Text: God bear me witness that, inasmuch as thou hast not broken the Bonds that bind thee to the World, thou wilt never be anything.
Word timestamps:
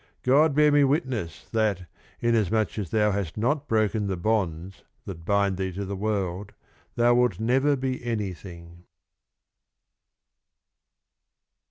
God 0.23 0.55
bear 0.55 0.71
me 0.71 0.83
witness 0.83 1.45
that, 1.51 1.85
inasmuch 2.21 2.79
as 2.79 2.89
thou 2.89 3.11
hast 3.11 3.37
not 3.37 3.67
broken 3.67 4.07
the 4.07 4.17
Bonds 4.17 4.81
that 5.05 5.25
bind 5.25 5.57
thee 5.57 5.71
to 5.73 5.85
the 5.85 5.95
World, 5.95 6.53
thou 6.95 7.13
wilt 7.13 7.39
never 7.39 7.75
be 7.75 8.03
anything. 8.03 8.85